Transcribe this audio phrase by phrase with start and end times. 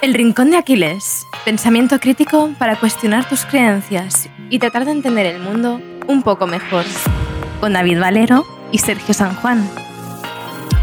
[0.00, 1.26] El Rincón de Aquiles.
[1.44, 6.84] Pensamiento crítico para cuestionar tus creencias y tratar de entender el mundo un poco mejor.
[7.58, 9.68] Con David Valero y Sergio San Juan.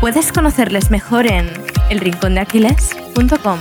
[0.02, 1.50] Puedes conocerles mejor en
[1.90, 3.60] elrincondeaquiles.com.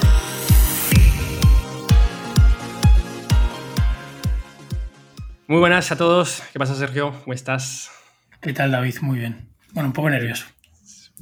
[5.47, 6.43] Muy buenas a todos.
[6.53, 7.15] ¿Qué pasa, Sergio?
[7.23, 7.93] ¿Cómo estás?
[8.41, 8.97] ¿Qué tal, David?
[9.03, 9.49] Muy bien.
[9.73, 10.47] Bueno, un poco nervioso.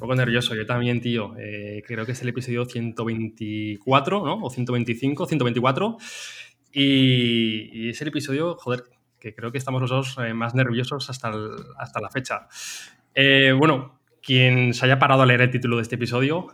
[0.02, 1.36] Poco nervioso, yo también, tío.
[1.38, 4.42] Eh, creo que es el episodio 124, ¿no?
[4.42, 5.96] O 125, 124.
[6.72, 8.82] Y, y es el episodio, joder,
[9.20, 11.30] que creo que estamos los dos eh, más nerviosos hasta,
[11.78, 12.48] hasta la fecha.
[13.14, 16.48] Eh, bueno, quien se haya parado a leer el título de este episodio,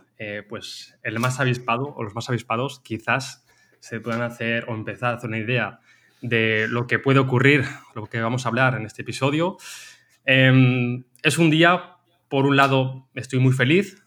[0.47, 3.47] pues el más avispado o los más avispados quizás
[3.79, 5.79] se puedan hacer o empezar a hacer una idea
[6.21, 9.57] de lo que puede ocurrir, lo que vamos a hablar en este episodio.
[10.23, 11.95] Em, es un día,
[12.29, 14.03] por un lado, estoy muy feliz,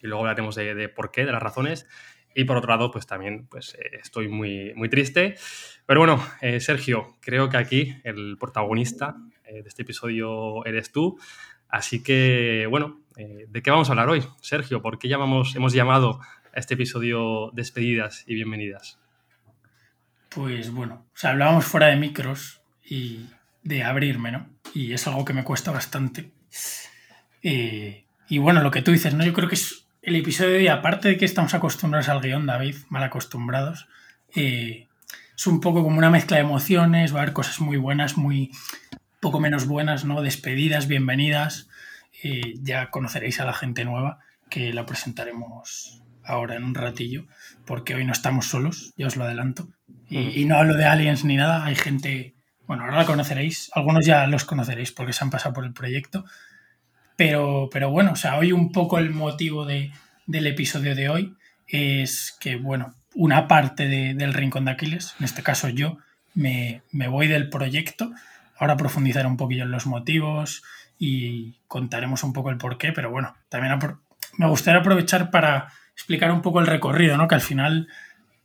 [0.00, 1.86] y luego hablaremos de, por qué, de las razones,
[2.34, 5.36] y por otro lado, pues también pues, eh, estoy muy, muy triste.
[5.86, 11.18] Pero bueno, eh, Sergio, creo que aquí el protagonista eh, de este episodio eres tú.
[11.68, 14.24] Así que, bueno, ¿de qué vamos a hablar hoy?
[14.40, 16.20] Sergio, ¿por qué llamamos, hemos llamado
[16.54, 19.00] a este episodio despedidas y bienvenidas?
[20.28, 23.26] Pues bueno, o hablábamos fuera de micros y
[23.62, 24.48] de abrirme, ¿no?
[24.72, 26.30] Y es algo que me cuesta bastante.
[27.44, 29.24] Eh, y bueno, lo que tú dices, ¿no?
[29.24, 32.76] Yo creo que es el episodio y aparte de que estamos acostumbrados al guion, David,
[32.88, 33.86] mal acostumbrados,
[34.34, 34.88] eh,
[35.36, 38.50] es un poco como una mezcla de emociones, va a haber cosas muy buenas, muy
[39.20, 40.22] poco menos buenas, ¿no?
[40.22, 41.68] Despedidas, bienvenidas.
[42.22, 47.26] Eh, ya conoceréis a la gente nueva, que la presentaremos ahora en un ratillo,
[47.66, 49.68] porque hoy no estamos solos, ya os lo adelanto.
[50.08, 52.34] Y, no hablo de aliens ni nada, hay gente,
[52.66, 56.24] bueno, ahora la conoceréis, algunos ya los conoceréis porque se han pasado por el proyecto,
[57.16, 59.92] pero, pero bueno, o sea, hoy un poco el motivo de,
[60.26, 61.34] del episodio de hoy
[61.66, 65.98] es que, bueno, una parte del Rincón de Aquiles, en este caso yo,
[66.34, 68.12] me, me voy del proyecto,
[68.58, 70.62] ahora profundizaré un poquillo en los motivos
[70.98, 73.78] y contaremos un poco el porqué, pero bueno, también
[74.36, 77.28] me gustaría aprovechar para explicar un poco el recorrido, ¿no?
[77.28, 77.88] Que al final,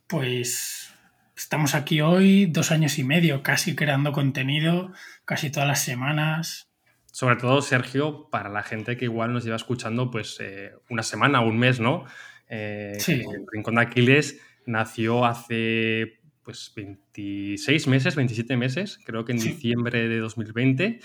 [0.06, 0.90] pues
[1.40, 4.92] Estamos aquí hoy dos años y medio casi creando contenido,
[5.24, 6.68] casi todas las semanas.
[7.12, 11.40] Sobre todo, Sergio, para la gente que igual nos lleva escuchando pues eh, una semana
[11.40, 12.04] o un mes, ¿no?
[12.48, 13.14] Eh, sí.
[13.14, 20.08] El Rincón de Aquiles nació hace pues 26 meses, 27 meses, creo que en diciembre
[20.08, 21.00] de 2020.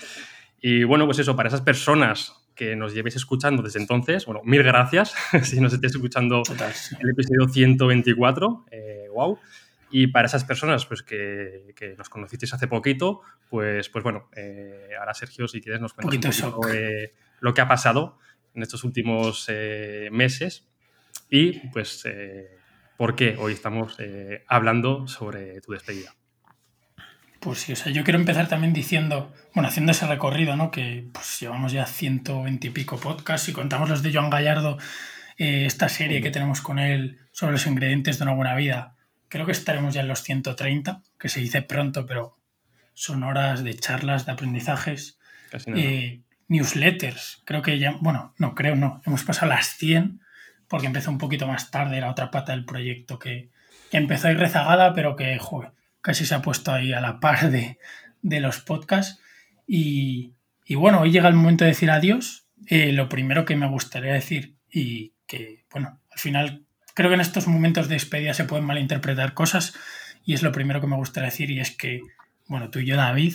[0.60, 4.62] Y bueno, pues eso, para esas personas que nos llevéis escuchando desde entonces, bueno, mil
[4.62, 6.42] gracias si nos estéis escuchando
[7.00, 9.38] el episodio 124, eh, wow.
[9.90, 14.90] Y para esas personas pues, que, que nos conocisteis hace poquito, pues, pues bueno, eh,
[14.98, 16.78] ahora Sergio, si quieres, nos cuentas un poquito
[17.40, 18.18] lo que ha pasado
[18.54, 20.66] en estos últimos eh, meses
[21.28, 22.58] y pues eh,
[22.96, 23.96] por qué hoy estamos
[24.48, 26.14] hablando sobre tu despedida.
[27.40, 30.70] Pues sí, o sea, yo quiero empezar también diciendo, bueno, haciendo ese recorrido, ¿no?
[30.70, 34.78] Que pues llevamos ya 120 y pico podcasts y contamos los de Joan Gallardo,
[35.36, 38.95] esta serie que tenemos con él sobre los ingredientes de una buena vida,
[39.28, 42.36] creo que estaremos ya en los 130, que se dice pronto, pero
[42.94, 45.18] son horas de charlas, de aprendizajes.
[45.66, 50.20] Eh, newsletters, creo que ya, bueno, no, creo no, hemos pasado las 100
[50.68, 53.50] porque empezó un poquito más tarde la otra pata del proyecto que,
[53.92, 55.70] empezó ahí rezagada, pero que joder,
[56.02, 57.78] casi se ha puesto ahí a la par de,
[58.22, 59.22] los podcasts.
[59.66, 60.34] Y,
[60.68, 62.46] bueno, hoy llega el momento de decir adiós.
[62.66, 66.65] Eh, lo primero que me gustaría decir y que, bueno, al final
[66.96, 69.74] creo que en estos momentos de despedida se pueden malinterpretar cosas
[70.24, 72.00] y es lo primero que me gustaría decir y es que,
[72.48, 73.34] bueno, tú y yo, David,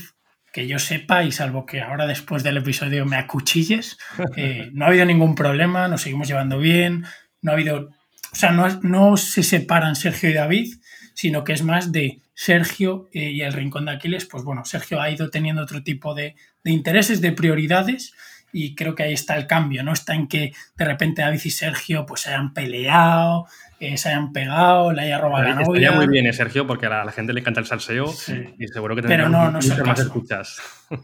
[0.51, 3.99] que yo sepa y salvo que ahora después del episodio me acuchilles,
[4.35, 7.05] eh, no ha habido ningún problema, nos seguimos llevando bien,
[7.43, 7.91] no ha habido,
[8.31, 10.73] o sea, no, no se separan Sergio y David,
[11.13, 14.99] sino que es más de Sergio eh, y el Rincón de Aquiles, pues bueno, Sergio
[14.99, 18.15] ha ido teniendo otro tipo de, de intereses, de prioridades
[18.53, 19.93] y creo que ahí está el cambio, ¿no?
[19.93, 23.47] Está en que de repente David y Sergio pues se hayan peleado,
[23.79, 25.63] eh, se hayan pegado, le haya robado la novia.
[25.63, 28.13] Estaría muy bien, ¿eh, Sergio, porque a la, gente le encanta el salseo
[28.57, 30.61] y seguro que Pero no, no más escuchas.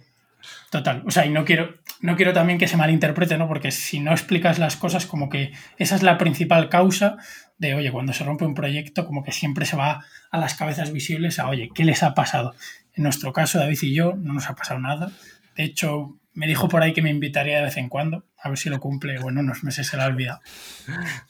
[0.69, 3.47] Total, o sea, y no quiero, no quiero también que se malinterprete, ¿no?
[3.47, 7.17] Porque si no explicas las cosas, como que esa es la principal causa
[7.57, 10.91] de, oye, cuando se rompe un proyecto, como que siempre se va a las cabezas
[10.91, 12.53] visibles a, oye, ¿qué les ha pasado?
[12.93, 15.11] En nuestro caso, David y yo, no nos ha pasado nada.
[15.55, 18.59] De hecho, me dijo por ahí que me invitaría de vez en cuando, a ver
[18.59, 20.39] si lo cumple, bueno, unos meses se la ha olvidado.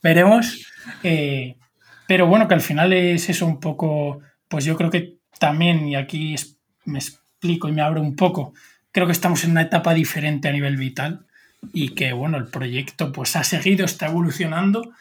[0.03, 0.67] Veremos.
[1.01, 1.55] Eh,
[2.07, 4.19] pero bueno, que al final es eso un poco,
[4.49, 6.35] pues yo creo que también, y aquí
[6.83, 8.53] me explico y me abro un poco,
[8.91, 11.25] creo que estamos en una etapa diferente a nivel vital
[11.71, 14.91] y que bueno, el proyecto pues ha seguido, está evolucionando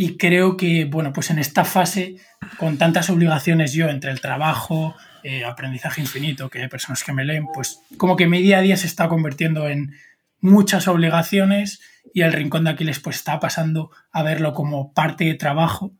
[0.00, 2.18] y creo que, bueno, pues en esta fase,
[2.56, 7.24] con tantas obligaciones yo entre el trabajo, eh, aprendizaje infinito, que hay personas que me
[7.24, 9.96] leen, pues como que mi día a día se está convirtiendo en
[10.40, 11.80] muchas obligaciones
[12.14, 15.90] y el rincón de Aquiles pues está pasando a verlo como parte de trabajo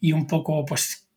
[0.00, 1.08] y un poco pues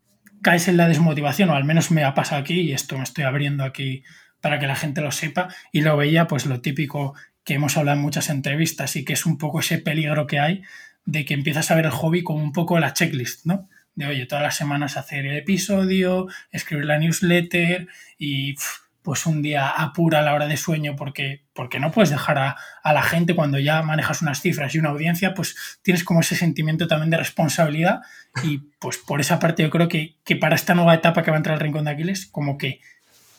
[0.41, 3.25] caes en la desmotivación, o al menos me ha pasado aquí y esto me estoy
[3.25, 4.03] abriendo aquí
[4.39, 7.97] para que la gente lo sepa y lo veía pues lo típico que hemos hablado
[7.97, 10.63] en muchas entrevistas y que es un poco ese peligro que hay
[11.11, 13.67] de que empiezas a ver el hobby como un poco la checklist, ¿no?
[13.95, 18.55] De oye, todas las semanas hacer el episodio, escribir la newsletter y
[19.01, 22.93] pues un día apura la hora de sueño porque, porque no puedes dejar a, a,
[22.93, 26.87] la gente cuando ya manejas unas cifras y una audiencia, pues tienes como ese sentimiento
[26.87, 28.01] también de responsabilidad
[28.43, 31.37] y pues por esa parte yo creo que, que para esta nueva etapa que va
[31.37, 32.81] a entrar el Rincón de Aquiles, como que,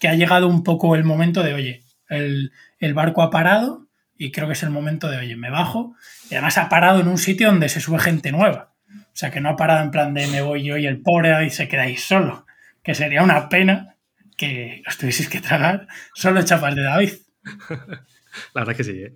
[0.01, 3.87] que ha llegado un poco el momento de, oye, el, el barco ha parado,
[4.21, 5.97] y creo que es el momento de, oye, me bajo.
[6.31, 8.75] Y además ha parado en un sitio donde se sube gente nueva.
[8.87, 11.33] O sea, que no ha parado en plan de me voy yo y el pobre
[11.33, 12.45] ahí se quedáis solo.
[12.83, 13.97] Que sería una pena
[14.37, 17.13] que os tuvieseis que tragar solo chapas de David.
[18.53, 18.93] La verdad que sí.
[18.93, 19.15] ¿eh?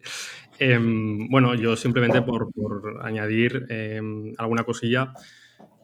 [0.58, 4.00] Eh, bueno, yo simplemente por, por añadir eh,
[4.38, 5.12] alguna cosilla,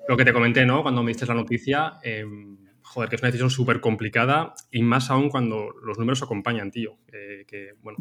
[0.09, 0.81] lo que te comenté, ¿no?
[0.83, 1.99] Cuando me diste la noticia,
[2.91, 6.99] joder, que es una decisión súper complicada y más aún cuando los números acompañan, tío.
[7.13, 7.99] Eh, que, bueno,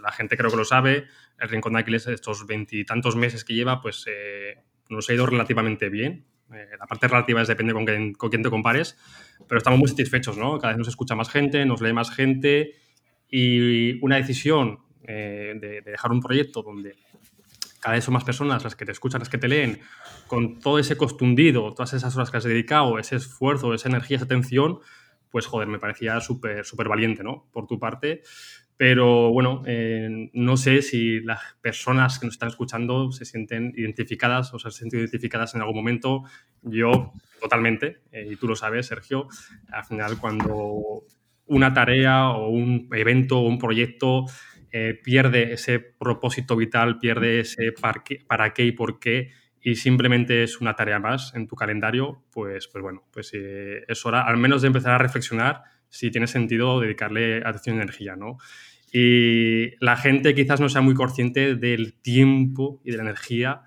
[0.00, 1.06] la gente creo que lo sabe,
[1.40, 5.88] el Rincón de Aquiles estos veintitantos meses que lleva, pues eh, nos ha ido relativamente
[5.88, 6.26] bien.
[6.54, 8.96] Eh, la parte relativa es depende con quién, con quién te compares,
[9.48, 10.58] pero estamos muy satisfechos, ¿no?
[10.58, 12.74] Cada vez nos escucha más gente, nos lee más gente
[13.28, 16.94] y una decisión de, de dejar un proyecto donde
[17.80, 19.80] cada vez son más personas las que te escuchan, las que te leen,
[20.26, 24.26] con todo ese costundido, todas esas horas que has dedicado, ese esfuerzo, esa energía, esa
[24.26, 24.78] atención,
[25.30, 27.48] pues joder, me parecía súper, súper valiente, ¿no?
[27.52, 28.22] Por tu parte.
[28.76, 34.54] Pero bueno, eh, no sé si las personas que nos están escuchando se sienten identificadas
[34.54, 36.22] o se han sentido identificadas en algún momento.
[36.62, 39.28] Yo totalmente, eh, y tú lo sabes, Sergio,
[39.70, 41.04] al final cuando
[41.44, 44.24] una tarea o un evento o un proyecto
[44.72, 47.72] eh, pierde ese propósito vital, pierde ese
[48.26, 49.30] para qué, y por qué,
[49.60, 54.06] y simplemente es una tarea más en tu calendario, pues, pues bueno, pues eh, es
[54.06, 58.38] hora al menos de empezar a reflexionar si tiene sentido dedicarle atención y energía, ¿no?
[58.92, 63.62] Y la gente quizás no sea muy consciente del tiempo y de la energía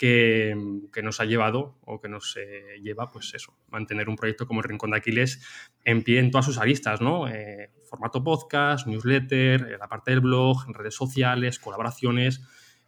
[0.00, 0.56] que,
[0.94, 4.60] que nos ha llevado o que nos eh, lleva, pues eso, mantener un proyecto como
[4.60, 5.46] el Rincón de Aquiles
[5.84, 7.28] en pie en todas sus aristas, ¿no?
[7.28, 12.40] Eh, formato podcast, newsletter, eh, la parte del blog, redes sociales, colaboraciones.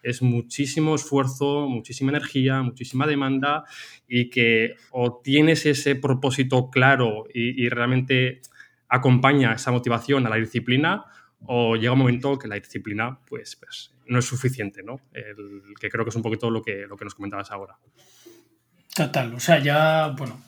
[0.03, 3.65] Es muchísimo esfuerzo, muchísima energía, muchísima demanda
[4.09, 8.41] y que o tienes ese propósito claro y realmente
[8.89, 11.05] acompaña esa motivación a la disciplina
[11.47, 15.01] o llega un momento que la disciplina pues, pues no es suficiente, ¿no?
[15.13, 17.77] El, que creo que es un poquito lo que, lo que nos comentabas ahora.
[18.95, 20.43] Total, o sea, ya, bueno,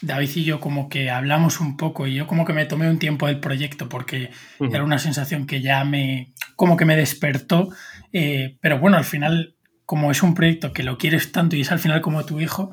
[0.00, 2.98] David y yo como que hablamos un poco y yo como que me tomé un
[2.98, 4.74] tiempo del proyecto porque uh -huh.
[4.74, 7.68] era una sensación que ya me, como que me despertó,
[8.12, 9.56] eh, pero bueno, al final,
[9.86, 12.72] como es un proyecto que lo quieres tanto y es al final como tu hijo,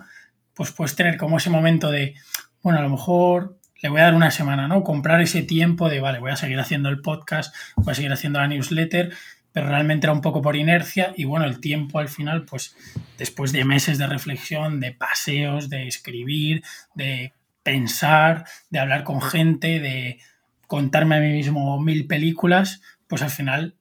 [0.56, 2.16] pues puedes tener como ese momento de,
[2.64, 4.84] bueno, a lo mejor le voy a dar una semana, ¿no?
[4.84, 8.40] Comprar ese tiempo de, vale, voy a seguir haciendo el podcast, voy a seguir haciendo
[8.40, 9.12] la newsletter,
[9.52, 12.76] pero realmente era un poco por inercia y bueno, el tiempo al final, pues
[13.18, 16.64] después de meses de reflexión, de paseos, de escribir,
[16.96, 17.34] de
[17.64, 20.20] pensar, de hablar con gente, de
[20.68, 23.76] contarme a mí mismo mil películas, pues al final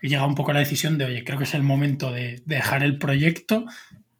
[0.00, 2.82] llega un poco la decisión de, oye, creo que es el momento de, de dejar
[2.82, 3.66] el proyecto.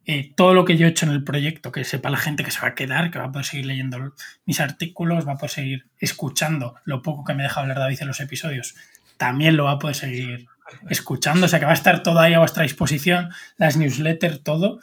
[0.05, 2.49] Eh, todo lo que yo he hecho en el proyecto, que sepa la gente que
[2.49, 4.15] se va a quedar, que va a poder seguir leyendo
[4.45, 8.07] mis artículos, va a poder seguir escuchando lo poco que me deja hablar David en
[8.07, 8.75] los episodios,
[9.17, 10.47] también lo va a poder seguir
[10.89, 14.79] escuchando, o sea que va a estar todo ahí a vuestra disposición, las newsletters, todo,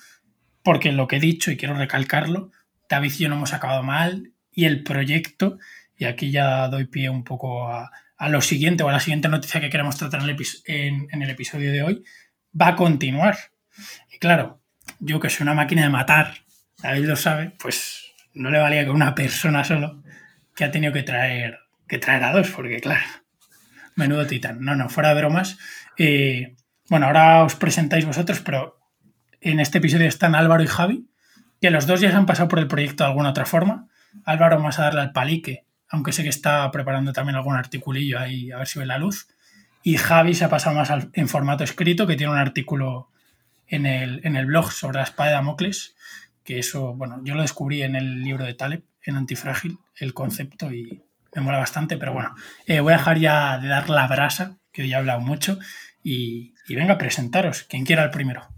[0.63, 2.53] porque lo que he dicho y quiero recalcarlo,
[2.89, 5.59] David y yo no hemos acabado mal y el proyecto,
[5.97, 7.91] y aquí ya doy pie un poco a,
[8.29, 11.73] lo siguiente o a la siguiente noticia que queremos tratar en el, en el episodio
[11.73, 12.05] de hoy,
[12.61, 13.37] va a continuar.
[14.13, 14.61] Y claro,
[15.01, 16.35] yo que soy una máquina de matar,
[16.83, 20.03] David lo sabe, pues no le valía con una persona solo
[20.55, 23.05] que ha tenido que traer, que traer a dos, porque claro,
[23.95, 24.61] menudo titán.
[24.61, 25.59] No, no, fuera de bromas.
[25.97, 26.57] Eh,
[26.89, 28.79] bueno, ahora os presentáis vosotros, pero
[29.41, 31.09] en este episodio están Álvaro y Javi,
[31.61, 33.89] que los dos ya se han pasado por el proyecto de alguna otra forma.
[34.25, 38.51] Álvaro más a darle al palique, aunque sé que está preparando también algún articulillo ahí
[38.51, 39.29] a ver si ve la luz.
[39.83, 43.11] Y Javi se ha pasado más en formato escrito, que tiene un artículo
[43.69, 45.95] en el, en el blog sobre la espada de Damocles,
[46.45, 50.73] que eso, bueno, yo lo descubrí en el libro de Taleb, en Antifrágil, el concepto,
[50.73, 51.03] y
[51.35, 52.35] me mola bastante, pero bueno,
[52.67, 55.59] eh, voy a dejar ya de dar la brasa, que hoy he hablado mucho,
[56.03, 58.49] y, y venga, presentaros, quien quiera el primero.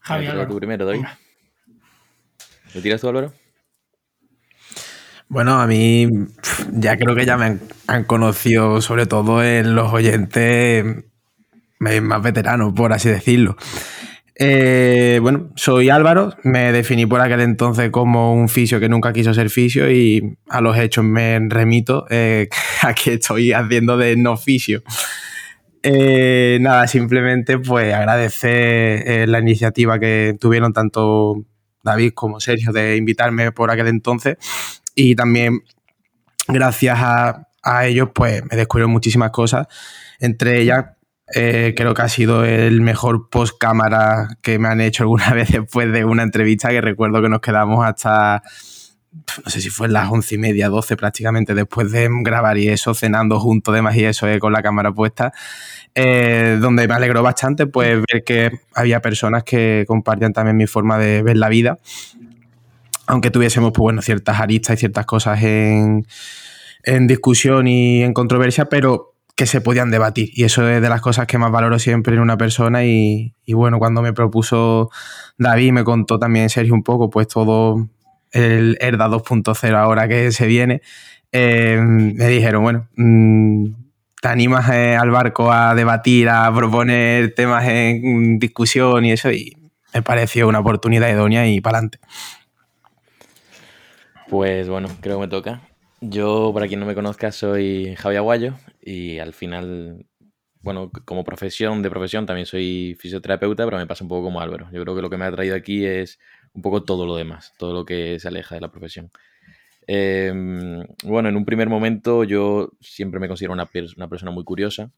[0.00, 0.48] Javi Álvaro.
[0.48, 1.04] tú primero, David.
[2.74, 3.32] ¿Lo tiras tú, Álvaro?
[5.28, 6.08] Bueno, a mí
[6.72, 11.04] ya creo que ya me han, conocido, sobre todo en los oyentes
[11.80, 13.56] más veteranos, por así decirlo.
[14.42, 19.34] Eh, bueno, soy Álvaro, me definí por aquel entonces como un fisio que nunca quiso
[19.34, 22.48] ser fisio y a los hechos me remito eh,
[22.82, 24.82] a que estoy haciendo de no fisio.
[25.82, 31.44] Eh, nada, simplemente pues agradecer la iniciativa que tuvieron tanto
[31.82, 34.36] David como Sergio de invitarme por aquel entonces
[34.94, 35.60] y también
[36.48, 39.66] gracias a, a ellos pues me descubrieron muchísimas cosas,
[40.18, 40.86] entre ellas
[41.34, 45.50] eh, creo que ha sido el mejor post cámara que me han hecho alguna vez
[45.50, 48.42] después de una entrevista que recuerdo que nos quedamos hasta,
[49.12, 52.94] no sé si fue las once y media, doce prácticamente, después de grabar y eso,
[52.94, 55.32] cenando juntos demás y eso eh, con la cámara puesta,
[55.94, 60.98] eh, donde me alegró bastante pues ver que había personas que compartían también mi forma
[60.98, 61.78] de ver la vida,
[63.06, 66.06] aunque tuviésemos pues bueno, ciertas aristas y ciertas cosas en,
[66.82, 69.09] en discusión y en controversia, pero
[69.40, 70.28] que se podían debatir.
[70.34, 72.84] Y eso es de las cosas que más valoro siempre en una persona.
[72.84, 74.90] Y, bueno, cuando me propuso
[75.38, 77.88] David, me contó también Sergio un poco, pues todo
[78.32, 80.82] el ERDA 2.0 ahora que se viene,
[81.32, 83.68] eh, me dijeron, bueno, mm,
[84.20, 89.32] ¿te animas eh, al barco a debatir, a proponer temas en discusión y eso?
[89.32, 89.56] Y
[89.94, 91.98] me pareció una oportunidad idónea y para adelante.
[94.28, 95.62] Pues bueno, creo que me toca.
[96.02, 100.06] Yo, para quien no me conozca, soy Javi Aguayo y al final,
[100.60, 104.68] bueno, como profesión, de profesión, también soy fisioterapeuta, pero me pasa un poco como Álvaro.
[104.72, 106.18] Yo creo que lo que me ha traído aquí es
[106.52, 109.10] un poco todo lo demás, todo lo que se aleja de la profesión.
[109.86, 114.92] Em, bueno, en un primer momento yo siempre me considero una, una persona muy curiosa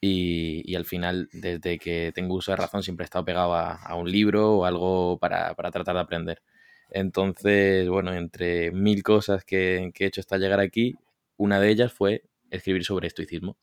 [0.00, 4.10] y, al final, desde que tengo uso de razón, siempre he estado pegado a, un
[4.10, 6.42] libro o algo para, para tratar de aprender.
[6.90, 10.94] Entonces, bueno, entre mil cosas que, he hecho hasta llegar aquí,
[11.36, 13.58] una de ellas fue escribir sobre estoicismo.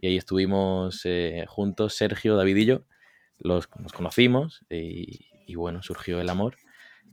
[0.00, 2.86] Y ahí estuvimos eh, juntos, Sergio, David y yo,
[3.38, 6.56] los, nos conocimos y, bueno, surgió el amor.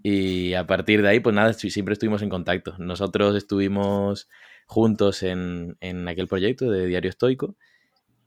[0.03, 2.75] Y a partir de ahí, pues nada, siempre estuvimos en contacto.
[2.77, 4.29] Nosotros estuvimos
[4.67, 7.57] juntos en, en aquel proyecto de Diario Estoico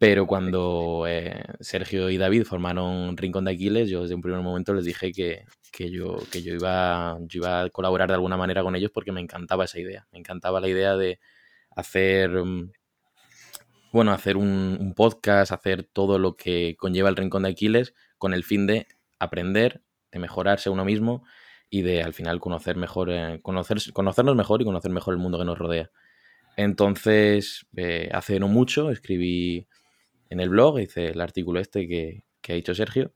[0.01, 4.73] pero cuando eh, Sergio y David formaron Rincón de Aquiles, yo desde un primer momento
[4.73, 5.45] les dije que,
[5.91, 9.67] yo, que yo, iba, iba a colaborar de alguna manera con ellos porque me encantaba
[9.67, 10.09] esa idea.
[10.11, 11.21] Me encantaba la idea de
[11.77, 12.73] hacer, mm,
[13.93, 18.45] bueno, hacer un, podcast, hacer todo lo que conlleva el Rincón de Aquiles con el
[18.45, 18.87] fin de
[19.19, 19.83] aprender,
[20.13, 21.25] de mejorarse uno mismo
[21.69, 25.45] y de al final conocer mejor, eh, conocernos mejor y conocer mejor el mundo que
[25.45, 25.91] nos rodea.
[26.57, 29.69] Entonces, eh, hace no mucho escribí
[30.29, 33.13] en el blog, hice el artículo este que, ha dicho Sergio.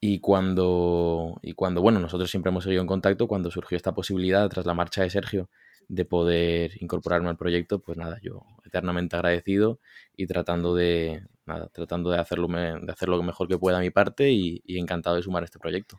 [0.00, 4.48] Y cuando, y cuando, bueno, nosotros siempre hemos seguido en contacto, cuando surgió esta posibilidad
[4.50, 5.48] tras la marcha de Sergio
[5.88, 9.80] de poder incorporarme al proyecto, pues nada, yo eternamente agradecido
[10.16, 13.90] y tratando de, nada, tratando de hacerlo, de hacer lo mejor que pueda a mi
[13.90, 15.98] parte y, encantado de sumar este proyecto.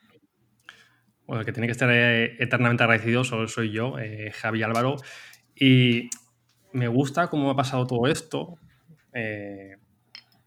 [1.26, 4.98] Bueno, el que tiene que estar eh, eternamente agradecido solo soy yo, eh, Javi Álvaro.
[5.56, 6.10] Y
[6.74, 8.58] me gusta cómo ha pasado todo esto,
[9.14, 9.78] eh,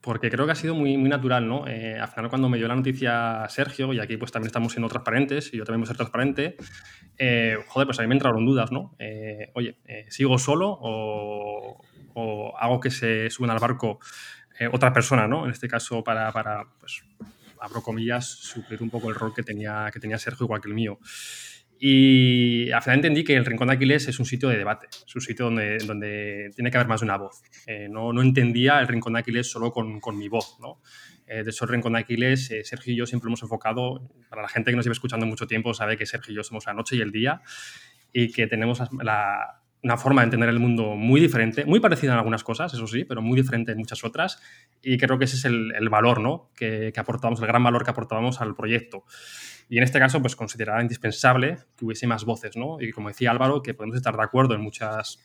[0.00, 1.66] porque creo que ha sido muy, muy natural, ¿no?
[1.66, 4.88] Eh, al final, cuando me dio la noticia Sergio, y aquí pues también estamos siendo
[4.88, 6.56] transparentes, y yo también voy a ser transparente,
[7.18, 8.94] eh, joder, pues a mí me entraron dudas, ¿no?
[8.98, 9.76] Eh, oye,
[10.08, 11.82] ¿sigo solo o,
[12.58, 14.00] hago que se suban al barco
[14.72, 15.44] otra persona, ¿no?
[15.44, 17.04] En este caso, para, para, pues,
[17.60, 20.74] abro comillas, suplir un poco el rol que tenía, que tenía Sergio, igual que el
[20.74, 20.98] mío.
[21.80, 25.14] Y al final entendí que el Rincón de Aquiles es un sitio de debate, es
[25.14, 27.42] un sitio donde, donde tiene que haber más de una voz.
[27.66, 30.58] Eh, no, no, entendía el Rincón de Aquiles solo con, con mi voz.
[30.60, 30.80] ¿no?
[31.28, 34.42] Eh, de eso el Rincón de Aquiles, eh, Sergio y yo siempre hemos enfocado, para
[34.42, 36.72] la gente que nos lleva escuchando mucho tiempo, sabe que Sergio y yo somos la
[36.72, 37.42] noche y el día
[38.12, 42.18] y que tenemos la, una forma de entender el mundo muy diferente, muy parecida en
[42.18, 44.40] algunas cosas, eso sí, pero muy diferente en muchas otras.
[44.82, 46.50] Y creo que ese es el, valor ¿no?
[46.56, 49.04] que, que aportamos, el gran valor que aportábamos al proyecto.
[49.68, 52.80] Y en este caso, pues consideraba indispensable que hubiese más voces, ¿no?
[52.80, 55.20] Y como decía Álvaro, que podemos estar de acuerdo en muchas,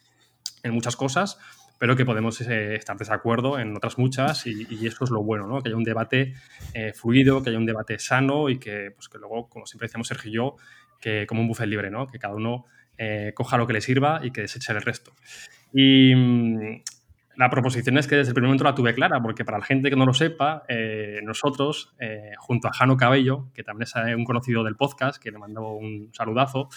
[0.63, 1.39] en muchas cosas,
[1.79, 5.47] pero que podemos eh, estar de desacuerdo en otras muchas y, eso es lo bueno,
[5.47, 5.61] ¿no?
[5.61, 6.33] Que haya un debate
[6.73, 10.07] eh, fluido, que haya un debate sano y que, pues, que luego, como siempre decíamos
[10.07, 10.55] Sergio y yo,
[10.99, 12.07] que como un buffet libre, ¿no?
[12.07, 12.65] Que cada uno
[12.97, 15.13] eh, coja lo que le sirva y que deseche el resto.
[15.73, 16.81] Y, mm,
[17.35, 19.89] la proposición es que desde el primer momento la tuve clara, porque para la gente
[19.89, 24.23] que no lo sepa, eh, nosotros, eh, junto a Jano Cabello, que también es un
[24.23, 26.69] conocido del podcast, que le mando un saludazo,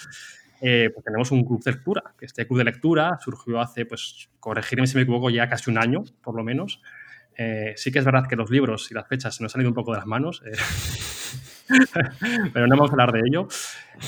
[0.62, 4.86] eh, pues tenemos un club de lectura, este club de lectura surgió hace, pues, corregirme
[4.86, 6.80] si me equivoco, ya casi un año, por lo menos.
[7.76, 9.74] sí que es verdad que los libros y las fechas se nos han ido un
[9.74, 10.42] poco de las manos.
[12.52, 13.48] pero no vamos a hablar de ello.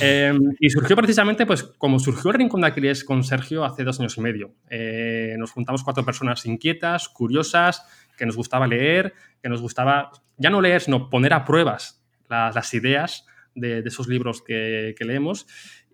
[0.00, 3.98] Em, y surgió precisamente, pues, como surgió el Rincón de Aquiles con Sergio hace dos
[4.00, 4.54] años y medio.
[4.70, 7.84] Eh, nos juntamos cuatro personas inquietas, curiosas,
[8.16, 12.74] que nos gustaba leer, que nos gustaba, ya no leer, sino poner a pruebas las,
[12.74, 15.46] ideas de, esos libros que, leemos.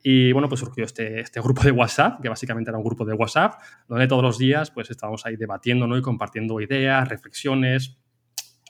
[0.02, 3.14] Y bueno, pues surgió este, este, grupo de WhatsApp, que básicamente era un grupo de
[3.14, 3.54] WhatsApp,
[3.88, 5.96] donde todos los días pues estábamos ahí debatiendo ¿no?
[5.96, 7.96] y compartiendo ideas, reflexiones.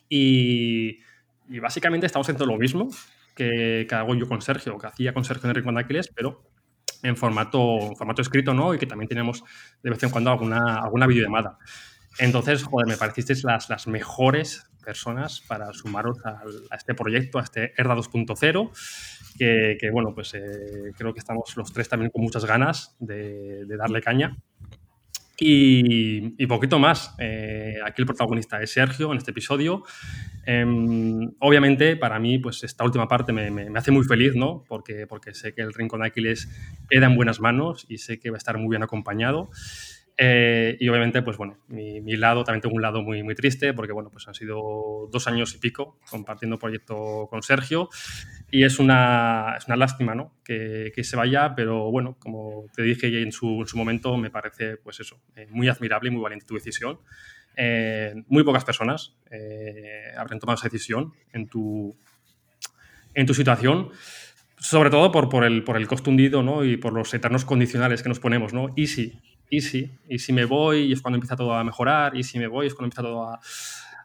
[0.08, 0.98] Y,
[1.48, 2.88] y básicamente estamos haciendo lo mismo
[3.34, 6.42] que, que, hago yo con Sergio, que hacía con Sergio Enrique Aquiles, pero
[7.02, 8.74] en formato, formato escrito, ¿no?
[8.74, 9.44] Y que también tenemos
[9.82, 11.58] de vez en cuando alguna, alguna videollamada.
[12.18, 16.42] Entonces, joder, me parecisteis las, las mejores personas para sumaros a,
[16.76, 18.70] este proyecto, a este ERDA 2.0,
[19.38, 23.64] que, que, bueno, pues eh, creo que estamos los tres también con muchas ganas de,
[23.66, 24.36] de darle caña.
[25.38, 27.14] Y, poquito más.
[27.18, 29.82] Eh, aquí el protagonista es Sergio en este episodio.
[30.46, 30.64] Eh,
[31.40, 34.64] obviamente, para mí, pues esta última parte me, hace muy feliz, ¿no?
[34.68, 36.48] Porque, porque sé que el Rincón de Aquiles
[36.88, 39.50] queda en buenas manos y sé que va a estar muy bien acompañado.
[40.16, 43.72] Eh, y obviamente, pues bueno, mi, mi, lado, también tengo un lado muy, muy triste
[43.72, 47.88] porque, bueno, pues han sido dos años y pico compartiendo proyecto con Sergio
[48.50, 50.32] y es una, es una lástima, ¿no?
[50.44, 54.30] Que, que, se vaya, pero bueno, como te dije en su, en su momento, me
[54.30, 57.00] parece, pues eso, eh, muy admirable y muy valiente tu decisión.
[57.56, 61.96] Eh, muy pocas personas eh, habrán tomado esa decisión en tu,
[63.14, 63.90] en tu situación
[64.58, 65.86] sobre todo por, por, el, por el
[66.44, 66.64] ¿no?
[66.64, 68.54] y por los eternos condicionales que nos ponemos.
[68.54, 68.72] ¿no?
[68.76, 69.20] Y si
[69.56, 72.46] y sí, y si me voy es cuando empieza todo a mejorar, y si me
[72.46, 73.40] voy es cuando empieza todo a,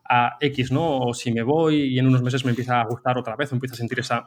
[0.10, 1.00] a X, ¿no?
[1.00, 3.56] O si me voy y en unos meses me empieza a gustar otra vez, o
[3.56, 4.25] empiezo a sentir esa,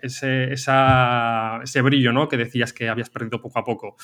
[0.00, 2.28] ese, esa, ese brillo, ¿no?
[2.28, 3.96] Que decías que habías perdido poco a poco.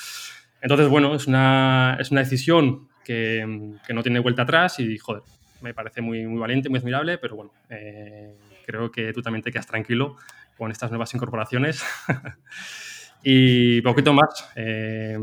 [0.60, 5.22] Entonces, bueno, es una, es una decisión que, que, no tiene vuelta atrás y, joder,
[5.60, 8.34] me parece muy, muy valiente, muy admirable, pero bueno, eh,
[8.66, 10.16] creo que tú también te quedas tranquilo
[10.56, 11.84] con estas nuevas incorporaciones.
[13.24, 15.16] Y poquito más, eh,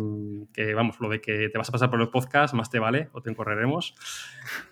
[0.54, 3.10] que vamos, lo de que te vas a pasar por el podcast, más te vale,
[3.12, 3.93] o te encorreremos.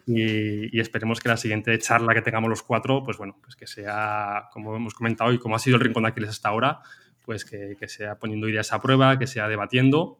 [0.05, 4.49] Y, esperemos que la siguiente charla que tengamos los cuatro, pues bueno, pues que sea,
[4.53, 6.79] como hemos comentado y como ha sido el Rincón de Aquiles hasta ahora,
[7.25, 10.19] pues que, que sea poniendo ideas a prueba, que sea debatiendo.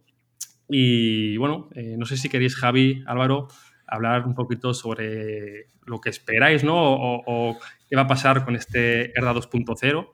[0.68, 3.48] Y bueno, eh, no sé si queréis, Javi, Álvaro,
[3.88, 6.76] hablar un poquito sobre lo que esperáis, ¿no?
[6.76, 10.12] O, o qué va a pasar con este ERDA 2.0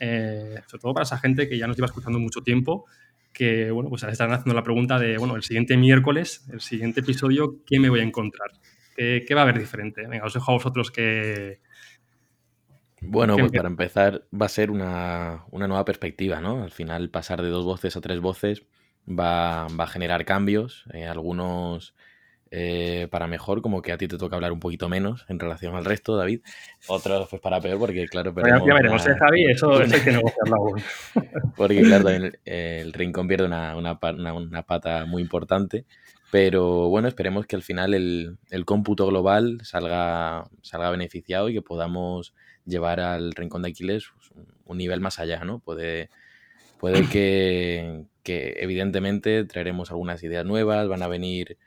[0.00, 2.86] eh, sobre todo para esa gente que ya nos lleva escuchando mucho tiempo,
[3.32, 7.58] que bueno, pues estarán haciendo la pregunta de, bueno, el siguiente miércoles, el siguiente episodio,
[7.66, 8.50] ¿qué me voy a encontrar?
[8.96, 10.06] ¿Qué, qué va a haber diferente?
[10.06, 11.60] Venga, os dejo a vosotros que...
[13.02, 16.62] Bueno, pues para empezar va a ser una, una, nueva perspectiva, ¿no?
[16.62, 18.66] Al final pasar de dos voces a tres voces
[19.08, 21.94] va, va a generar cambios, eh, algunos
[22.52, 25.76] eh, para mejor, como que a ti te toca hablar un poquito menos en relación
[25.76, 26.40] al resto, David.
[26.88, 28.34] Otros, pues para peor, porque claro.
[28.34, 29.50] Pero bueno, ya veremos, ¿eh, Javi?
[29.50, 30.82] Eso, eso hay que negociarlo aún.
[31.56, 33.98] porque claro, el, el rincón pierde una, una,
[34.32, 35.84] una, pata muy importante.
[36.32, 41.62] Pero bueno, esperemos que al final el, el cómputo global salga, salga beneficiado y que
[41.62, 42.34] podamos
[42.64, 45.60] llevar al rincón de Aquiles pues, un nivel más allá, ¿no?
[45.60, 46.10] Puede,
[46.78, 51.58] puede que, que evidentemente traeremos algunas ideas nuevas, van a venir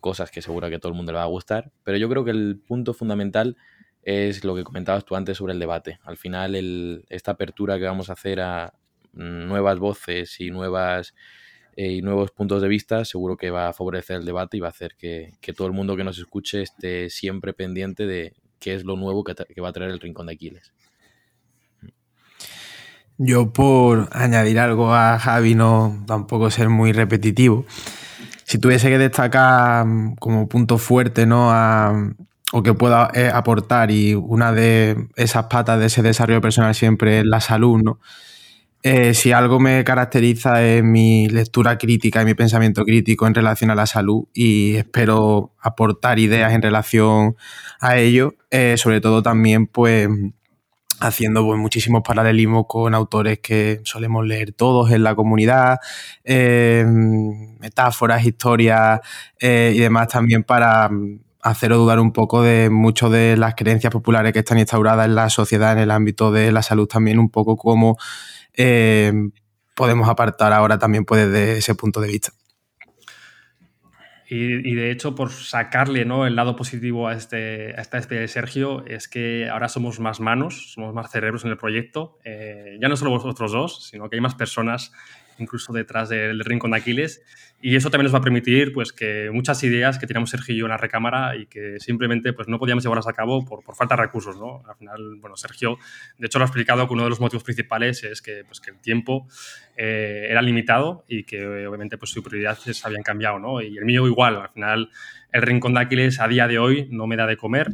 [0.00, 2.24] cosas que seguro que a todo el mundo le va a gustar, pero yo creo
[2.24, 3.56] que el punto fundamental
[4.02, 5.98] es lo que comentabas tú antes sobre el debate.
[6.04, 8.72] Al final, el, esta apertura que vamos a hacer a
[9.12, 14.56] nuevas voces eh, y nuevos puntos de vista, seguro que va a favorecer el debate
[14.56, 18.34] y va a hacer que, todo el mundo que nos escuche esté siempre pendiente de
[18.58, 20.72] qué es lo nuevo que va a traer el Rincón de Aquiles.
[23.20, 27.66] Yo por añadir algo a Javi, no tampoco ser muy repetitivo,
[28.48, 31.50] si tuviese que destacar mm, como punto fuerte, ¿no?
[32.50, 37.18] O que pueda eh, aportar, y una de esas patas de ese desarrollo personal siempre
[37.18, 38.00] es la salud, ¿no?
[38.82, 43.70] Eh, si algo me caracteriza es mi lectura crítica y mi pensamiento crítico en relación
[43.70, 47.36] a la salud y espero aportar ideas en relación
[47.80, 50.08] a ello, eh, sobre todo también pues
[51.00, 55.78] haciendo pues, muchísimos paralelismos con autores que solemos leer todos en la comunidad,
[56.24, 59.00] eh, metáforas, historias
[59.40, 63.92] eh, y demás también para mm, haceros dudar un poco de muchas de las creencias
[63.92, 67.30] populares que están instauradas en la sociedad en el ámbito de la salud también, un
[67.30, 67.96] poco como
[68.54, 69.12] eh,
[69.74, 72.32] podemos apartar ahora también pues, desde ese punto de vista.
[74.30, 76.26] Y, de hecho, por sacarle ¿no?
[76.26, 80.20] el lado positivo a, este, a esta especie de Sergio, es que ahora somos más
[80.20, 82.18] manos, somos más cerebros en el proyecto.
[82.24, 84.92] Eh, ya no solo vosotros dos, sino que hay más personas
[85.38, 87.22] incluso detrás del rincón de Aquiles.
[87.60, 90.58] Y eso también nos va a permitir pues, que muchas ideas que teníamos Sergio y
[90.58, 93.74] yo en la recámara y que simplemente pues, no podíamos llevarlas a cabo por, por
[93.74, 94.38] falta de recursos.
[94.38, 94.62] ¿no?
[94.68, 95.78] Al final, bueno, Sergio,
[96.18, 98.70] de hecho, lo ha explicado que uno de los motivos principales es que, pues, que
[98.70, 99.26] el tiempo
[99.76, 103.38] eh, era limitado y que obviamente pues, sus prioridades habían cambiado.
[103.38, 103.60] ¿no?
[103.60, 104.36] Y el mío igual.
[104.36, 104.90] Al final,
[105.32, 107.68] el rincón de Aquiles a día de hoy no me da de comer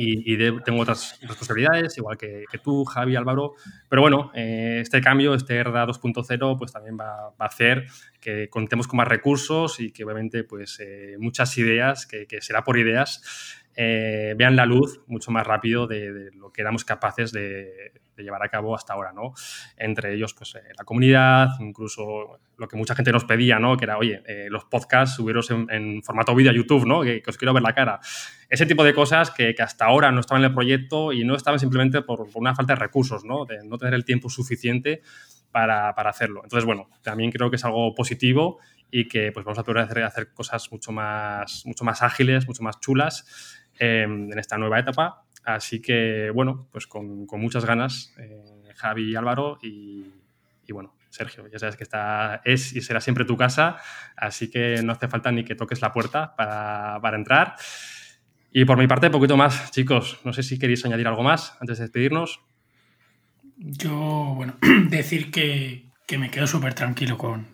[0.00, 3.54] y, tengo otras responsabilidades, igual que, tú, Javi, Álvaro.
[3.88, 7.86] Pero bueno, eh, este cambio, este RDA 2.0, pues también va, a hacer
[8.20, 12.62] que contemos con más recursos y que obviamente pues eh, muchas ideas, que, que, será
[12.62, 13.22] por ideas,
[13.74, 18.48] eh, vean la luz mucho más rápido de, lo que éramos capaces de, llevar a
[18.48, 19.34] cabo hasta ahora, ¿no?
[19.76, 23.76] Entre ellos, pues, eh, la comunidad, incluso lo que mucha gente nos pedía, ¿no?
[23.76, 27.02] Que era, oye, eh, los podcasts subiros en, formato vídeo a YouTube, ¿no?
[27.02, 28.00] Que, os quiero ver la cara.
[28.48, 31.58] Ese tipo de cosas que, hasta ahora no estaban en el proyecto y no estaban
[31.58, 33.44] simplemente por, una falta de recursos, ¿no?
[33.44, 35.02] De no tener el tiempo suficiente
[35.50, 36.42] para, hacerlo.
[36.44, 38.58] Entonces, bueno, también creo que es algo positivo
[38.90, 42.80] y que pues vamos a poder hacer, cosas mucho más, mucho más ágiles, mucho más
[42.80, 45.24] chulas Em, en esta nueva etapa.
[45.48, 50.04] Así que, bueno, pues con, muchas ganas, eh, Javi Álvaro y,
[50.68, 53.78] bueno, Sergio, ya sabes que está, es y será siempre tu casa,
[54.14, 57.56] así que no hace falta ni que toques la puerta para, entrar.
[58.52, 60.20] Y por mi parte, poquito más, chicos.
[60.22, 62.42] No sé si queréis añadir algo más antes de despedirnos.
[63.56, 64.58] Yo, bueno,
[64.90, 65.86] decir que,
[66.18, 67.48] me quedo súper tranquilo con,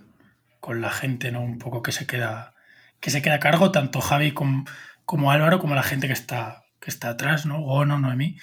[0.58, 1.42] con, la gente, ¿no?
[1.42, 2.54] Un poco que se queda,
[2.98, 4.64] que se queda a cargo, tanto Javi como,
[5.04, 7.64] como Álvaro, como la gente que está, que está atrás, ¿no?
[7.64, 8.36] O no, Noemí.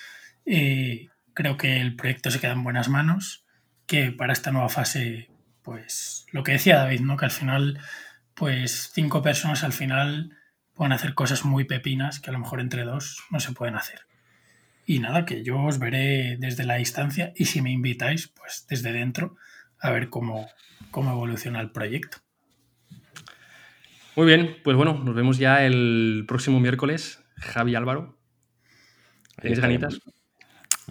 [0.46, 3.46] Eh, creo que el proyecto se queda en buenas manos,
[3.86, 5.30] que para esta nueva fase,
[5.62, 7.18] pues lo que decía David, ¿no?
[7.18, 7.80] Que al final,
[8.34, 10.36] pues cinco personas al final
[10.74, 14.02] pueden hacer cosas muy pepinas que a lo mejor entre dos no se pueden hacer.
[14.86, 18.92] Y nada, que yo os veré desde la distancia y si me invitáis, pues desde
[18.92, 19.36] dentro,
[19.80, 20.48] a ver cómo,
[20.90, 22.18] cómo evoluciona el proyecto.
[24.16, 27.24] Muy bien, pues bueno, nos vemos ya el próximo miércoles.
[27.38, 28.21] Javi Álvaro.
[29.42, 30.00] ¿Tenéis ganitas?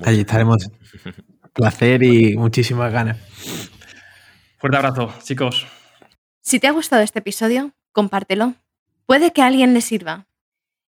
[0.04, 0.68] Allí estaremos.
[1.52, 3.18] Placer y muchísimas ganas.
[4.58, 5.66] Fuerte abrazo, chicos.
[6.42, 8.54] Si te ha gustado este episodio, compártelo.
[9.06, 10.26] Puede que a alguien le sirva.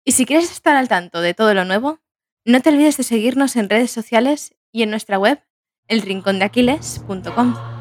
[0.04, 2.00] Y si quieres estar al tanto de todo lo nuevo,
[2.46, 5.42] no te olvides de seguirnos en redes sociales y en nuestra web,
[5.88, 7.81] elrincondeaquiles.com.